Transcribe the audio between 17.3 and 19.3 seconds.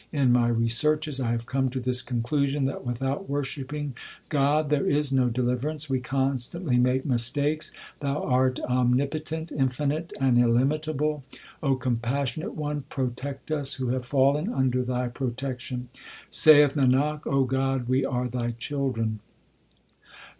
God, we are Thy children.